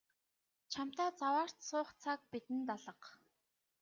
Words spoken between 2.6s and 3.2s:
алга.